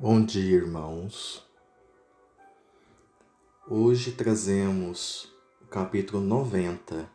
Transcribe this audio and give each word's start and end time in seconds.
Bom 0.00 0.24
dia, 0.24 0.54
irmãos. 0.54 1.44
Hoje 3.68 4.12
trazemos 4.12 5.28
o 5.60 5.66
capítulo 5.66 6.22
90 6.22 7.10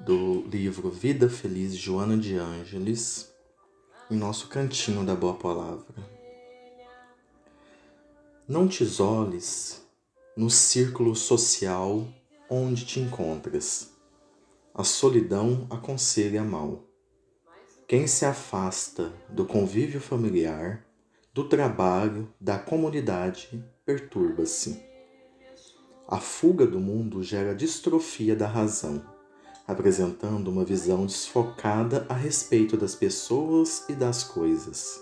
do 0.00 0.40
livro 0.48 0.90
Vida 0.90 1.30
Feliz 1.30 1.76
Joana 1.76 2.16
de 2.16 2.34
Ângeles 2.34 3.32
em 4.10 4.16
nosso 4.16 4.48
cantinho 4.48 5.06
da 5.06 5.14
Boa 5.14 5.34
Palavra. 5.34 5.94
Não 8.48 8.66
te 8.66 8.82
isoles 8.82 9.86
no 10.36 10.50
círculo 10.50 11.14
social 11.14 12.08
onde 12.50 12.84
te 12.84 12.98
encontras. 12.98 13.92
A 14.74 14.82
solidão 14.82 15.68
aconselha 15.70 16.42
mal. 16.42 16.82
Quem 17.86 18.08
se 18.08 18.24
afasta 18.24 19.12
do 19.28 19.46
convívio 19.46 20.00
familiar 20.00 20.89
do 21.32 21.44
trabalho, 21.44 22.28
da 22.40 22.58
comunidade, 22.58 23.64
perturba-se. 23.84 24.82
A 26.08 26.18
fuga 26.18 26.66
do 26.66 26.80
mundo 26.80 27.22
gera 27.22 27.54
distrofia 27.54 28.34
da 28.34 28.48
razão, 28.48 29.00
apresentando 29.66 30.48
uma 30.48 30.64
visão 30.64 31.06
desfocada 31.06 32.04
a 32.08 32.14
respeito 32.14 32.76
das 32.76 32.96
pessoas 32.96 33.84
e 33.88 33.94
das 33.94 34.24
coisas. 34.24 35.00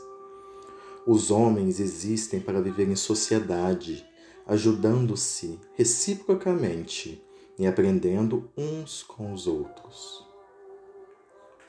Os 1.07 1.31
homens 1.31 1.81
existem 1.81 2.41
para 2.41 2.61
viver 2.61 2.87
em 2.87 2.97
sociedade, 2.97 4.07
ajudando-se 4.47 5.59
reciprocamente 5.73 7.25
e 7.59 7.67
aprendendo 7.67 8.51
uns 8.55 9.03
com 9.03 9.33
os 9.33 9.47
outros. 9.47 10.27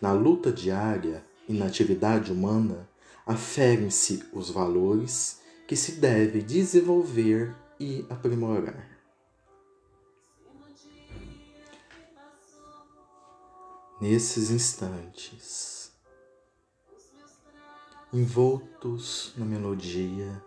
Na 0.02 0.12
luta 0.12 0.52
diária 0.52 1.23
e 1.48 1.54
na 1.54 1.68
atividade 1.68 2.34
humana, 2.34 2.90
aferem-se 3.30 4.27
os 4.34 4.49
valores 4.49 5.40
que 5.68 5.76
se 5.76 5.94
deve 5.94 6.41
desenvolver 6.41 7.55
e 7.80 8.04
aprimorar. 8.10 8.90
Nesses 14.02 14.49
instantes, 14.49 15.91
envoltos 18.12 19.32
na 19.38 19.46
melodia 19.46 20.43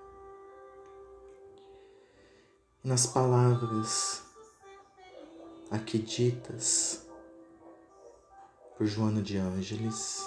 nas 2.82 3.06
palavras 3.06 4.24
aqui 5.70 5.98
ditas 5.98 7.06
por 8.76 8.88
Joana 8.88 9.22
de 9.22 9.36
Ângeles, 9.36 10.20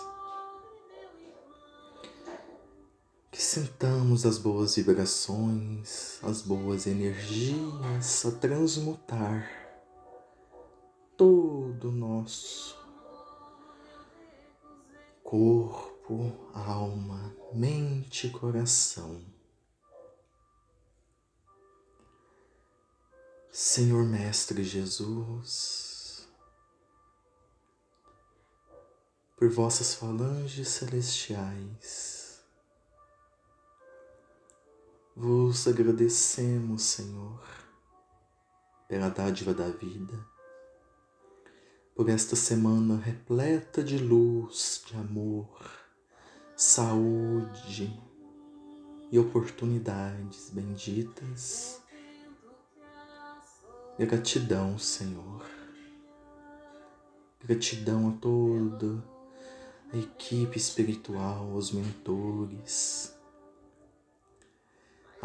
sintamos 3.55 4.25
as 4.25 4.37
boas 4.37 4.75
vibrações, 4.75 6.19
as 6.21 6.41
boas 6.41 6.85
energias 6.85 8.25
a 8.25 8.31
transmutar 8.31 9.49
todo 11.15 11.87
o 11.87 11.91
nosso 11.93 12.77
corpo, 15.23 16.33
alma, 16.53 17.33
mente 17.53 18.27
e 18.27 18.29
coração. 18.29 19.23
Senhor 23.53 24.03
Mestre 24.03 24.65
Jesus, 24.65 26.27
por 29.37 29.49
vossas 29.49 29.95
falanges 29.95 30.67
celestiais, 30.67 32.24
vos 35.15 35.65
agradecemos, 35.65 36.83
Senhor, 36.83 37.41
pela 38.87 39.09
dádiva 39.09 39.53
da 39.53 39.69
vida, 39.69 40.13
por 41.95 42.09
esta 42.09 42.35
semana 42.35 42.97
repleta 42.97 43.81
de 43.81 43.97
luz, 43.97 44.83
de 44.85 44.97
amor, 44.97 45.47
saúde 46.57 47.97
e 49.09 49.17
oportunidades 49.17 50.49
benditas. 50.49 51.81
Gratidão, 53.97 54.77
Senhor. 54.77 55.45
Gratidão 57.41 58.09
a 58.09 58.11
toda 58.19 59.01
a 59.93 59.97
equipe 59.97 60.57
espiritual, 60.57 61.51
aos 61.53 61.71
mentores, 61.71 63.14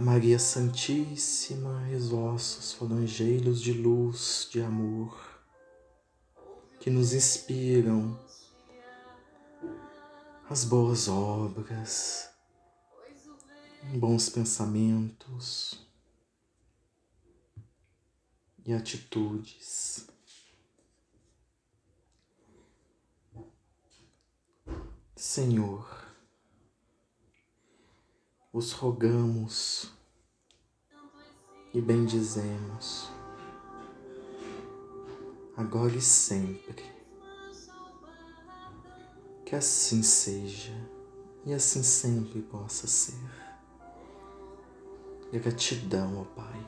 a 0.00 0.02
Maria 0.02 0.38
Santíssima 0.38 1.86
e 1.90 1.94
os 1.94 2.08
vossos 2.08 2.72
falangeiros 2.72 3.60
de 3.60 3.74
luz, 3.74 4.48
de 4.50 4.62
amor, 4.62 5.14
que 6.80 6.88
nos 6.88 7.12
inspiram 7.12 8.18
as 10.48 10.64
boas 10.64 11.06
obras, 11.06 12.30
bons 13.94 14.30
pensamentos 14.30 15.86
e 18.64 18.72
atitudes. 18.72 20.08
Senhor, 25.14 25.99
os 28.52 28.72
rogamos 28.72 29.92
e 31.72 31.80
bendizemos, 31.80 33.08
agora 35.56 35.94
e 35.94 36.00
sempre. 36.00 36.90
Que 39.46 39.56
assim 39.56 40.02
seja 40.02 40.74
e 41.44 41.52
assim 41.52 41.82
sempre 41.82 42.40
possa 42.42 42.86
ser. 42.86 43.18
Gratidão, 45.32 46.20
ó 46.20 46.24
Pai, 46.34 46.66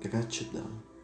gratidão. 0.00 0.95